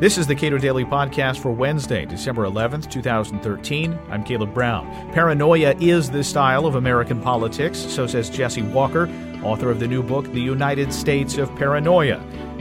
[0.00, 3.98] This is the Cato Daily Podcast for Wednesday, December 11th, 2013.
[4.08, 4.86] I'm Caleb Brown.
[5.12, 9.10] Paranoia is the style of American politics, so says Jesse Walker,
[9.44, 12.18] author of the new book, The United States of Paranoia.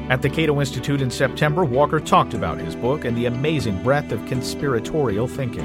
[0.09, 4.11] At the Cato Institute in September, Walker talked about his book and the amazing breadth
[4.11, 5.63] of conspiratorial thinking.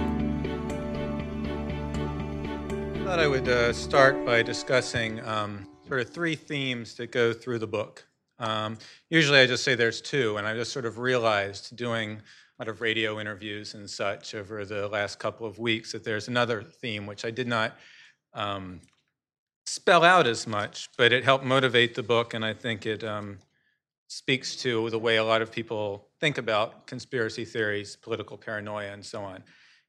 [2.95, 7.33] I thought I would uh, start by discussing um, sort of three themes that go
[7.33, 8.07] through the book.
[8.45, 8.77] Um,
[9.09, 12.69] usually I just say there's two, and I just sort of realized doing a lot
[12.69, 17.07] of radio interviews and such over the last couple of weeks that there's another theme
[17.07, 17.79] which I did not
[18.35, 18.83] um,
[19.65, 23.39] spell out as much, but it helped motivate the book, and I think it um,
[24.09, 29.05] speaks to the way a lot of people think about conspiracy theories, political paranoia, and
[29.05, 29.43] so on.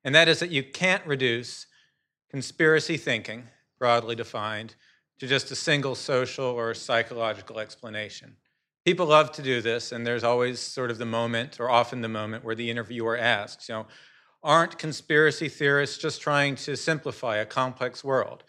[0.06, 1.68] And that is that you can't reduce
[2.30, 4.76] conspiracy thinking, broadly defined,
[5.20, 8.38] to just a single social or psychological explanation.
[8.86, 12.08] People love to do this, and there's always sort of the moment, or often the
[12.08, 13.88] moment, where the interviewer asks, you know,
[14.44, 18.44] aren't conspiracy theorists just trying to simplify a complex world?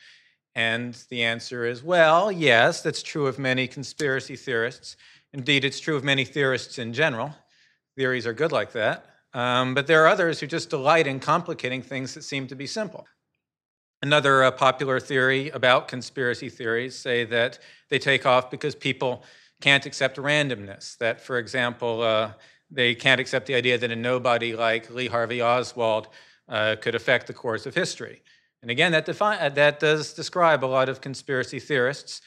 [0.54, 4.96] And the answer is, well, yes, that's true of many conspiracy theorists.
[5.32, 7.34] Indeed, it's true of many theorists in general.
[7.96, 9.06] Theories are good like that.
[9.32, 12.66] Um, but there are others who just delight in complicating things that seem to be
[12.66, 13.06] simple.
[14.02, 19.24] Another uh, popular theory about conspiracy theories say that they take off because people
[19.60, 20.96] can't accept randomness.
[20.98, 22.32] That, for example, uh,
[22.70, 26.08] they can't accept the idea that a nobody like Lee Harvey Oswald
[26.48, 28.22] uh, could affect the course of history.
[28.62, 32.20] And again, that, defi- uh, that does describe a lot of conspiracy theorists.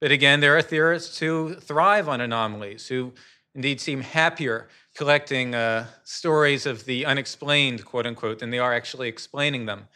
[0.00, 3.14] But again, there are theorists who thrive on anomalies, who
[3.54, 9.08] indeed seem happier collecting uh, stories of the unexplained, quote unquote, than they are actually
[9.08, 9.88] explaining them.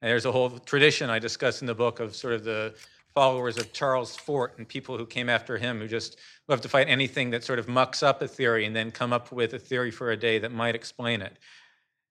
[0.00, 2.74] And there's a whole tradition I discuss in the book of sort of the
[3.16, 6.86] followers of Charles Fort and people who came after him who just love to fight
[6.86, 9.90] anything that sort of mucks up a theory and then come up with a theory
[9.90, 11.38] for a day that might explain it.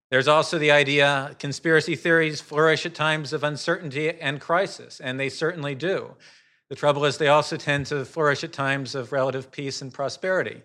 [0.09, 5.29] There's also the idea conspiracy theories flourish at times of uncertainty and crisis, and they
[5.29, 6.15] certainly do.
[6.69, 10.63] The trouble is, they also tend to flourish at times of relative peace and prosperity.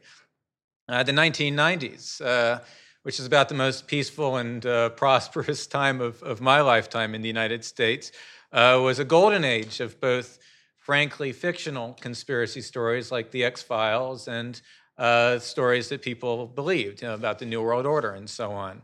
[0.88, 2.60] Uh, the 1990s, uh,
[3.02, 7.20] which is about the most peaceful and uh, prosperous time of, of my lifetime in
[7.20, 8.10] the United States,
[8.52, 10.38] uh, was a golden age of both
[10.76, 14.60] frankly fictional conspiracy stories like the X Files and
[14.98, 18.82] uh, stories that people believed you know, about the New World Order and so on.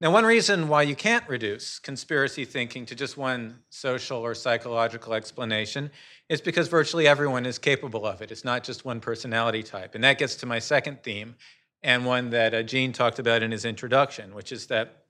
[0.00, 5.12] Now, one reason why you can't reduce conspiracy thinking to just one social or psychological
[5.12, 5.90] explanation
[6.28, 8.30] is because virtually everyone is capable of it.
[8.30, 9.96] It's not just one personality type.
[9.96, 11.34] And that gets to my second theme,
[11.82, 15.04] and one that uh, Gene talked about in his introduction, which is that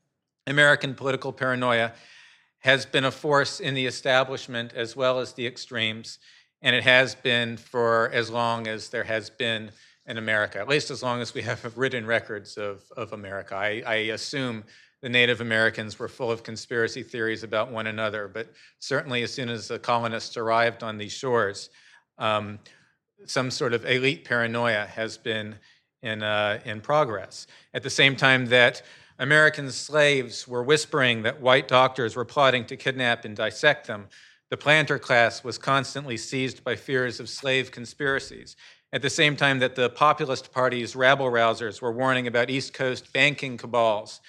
[0.46, 1.92] American political paranoia
[2.60, 6.19] has been a force in the establishment as well as the extremes,
[6.62, 9.70] and it has been for as long as there has been
[10.06, 13.54] in America, at least as long as we have written records of, of America.
[13.54, 14.64] I, I assume
[15.00, 19.48] the Native Americans were full of conspiracy theories about one another, but certainly as soon
[19.48, 21.70] as the colonists arrived on these shores,
[22.18, 22.58] um,
[23.26, 25.54] some sort of elite paranoia has been
[26.02, 27.47] in, uh, in progress.
[27.74, 28.82] At the same time that
[29.18, 34.08] American slaves were whispering that white doctors were plotting to kidnap and dissect them,
[34.50, 38.56] the planter class was constantly seized by fears of slave conspiracies.
[38.92, 43.12] At the same time that the populist party's rabble rousers were warning about East Coast
[43.12, 44.20] banking cabals,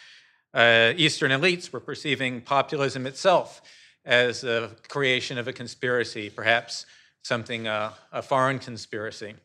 [0.53, 3.61] uh, Eastern elites were perceiving populism itself
[4.03, 6.85] as a creation of a conspiracy, perhaps
[7.21, 9.35] something, uh, a foreign conspiracy.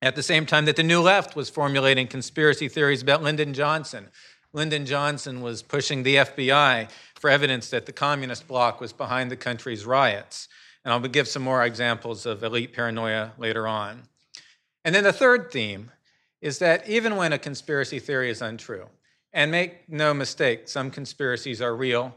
[0.00, 4.08] At the same time that the New Left was formulating conspiracy theories about Lyndon Johnson,
[4.56, 9.36] Lyndon Johnson was pushing the FBI for evidence that the communist bloc was behind the
[9.36, 10.48] country's riots.
[10.82, 14.04] And I'll give some more examples of elite paranoia later on.
[14.82, 15.92] And then the third theme
[16.40, 18.86] is that even when a conspiracy theory is untrue,
[19.34, 22.14] and make no mistake, some conspiracies are real.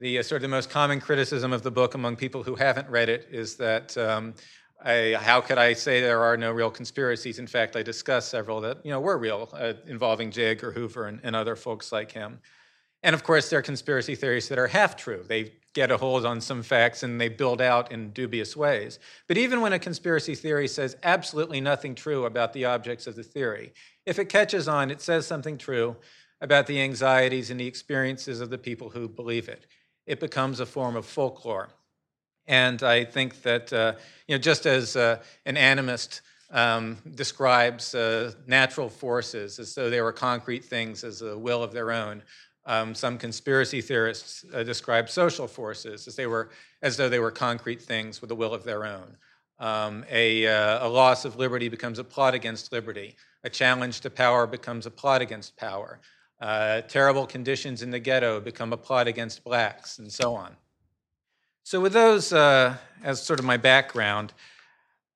[0.00, 2.90] The uh, sort of the most common criticism of the book among people who haven't
[2.90, 4.34] read it is that um,
[4.84, 7.38] I, how could I say there are no real conspiracies?
[7.38, 10.50] In fact, I discuss several that you know were real, uh, involving J.
[10.50, 12.40] Edgar Hoover and, and other folks like him.
[13.02, 15.24] And of course, there are conspiracy theories that are half true.
[15.26, 18.98] They get a hold on some facts and they build out in dubious ways.
[19.28, 23.22] But even when a conspiracy theory says absolutely nothing true about the objects of the
[23.22, 23.72] theory,
[24.06, 25.96] if it catches on, it says something true
[26.40, 29.66] about the anxieties and the experiences of the people who believe it.
[30.06, 31.68] It becomes a form of folklore.
[32.48, 33.94] And I think that, uh,
[34.26, 36.20] you know, just as uh, an animist
[36.50, 41.72] um, describes uh, natural forces as though they were concrete things as a will of
[41.72, 42.22] their own,
[42.66, 46.50] um, some conspiracy theorists uh, describe social forces as they were
[46.82, 49.16] as though they were concrete things with a will of their own.
[49.58, 53.16] Um, a, uh, a loss of liberty becomes a plot against liberty.
[53.44, 56.00] A challenge to power becomes a plot against power.
[56.40, 60.54] Uh, terrible conditions in the ghetto become a plot against blacks, and so on.
[61.66, 64.32] So, with those uh, as sort of my background,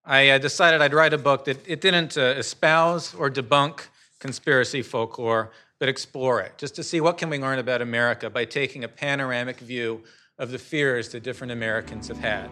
[0.05, 3.82] I uh, decided I'd write a book that it didn't uh, espouse or debunk
[4.19, 8.47] conspiracy folklore, but explore it, just to see what can we learn about America by
[8.47, 10.02] taking a panoramic view
[10.41, 12.50] of the fears that different Americans have had.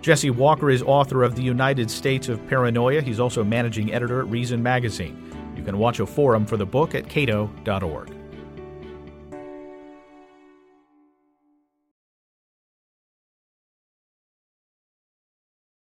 [0.00, 3.02] Jesse Walker is author of The United States of Paranoia.
[3.02, 5.52] He's also managing editor at Reason Magazine.
[5.56, 8.17] You can watch a forum for the book at cato.org.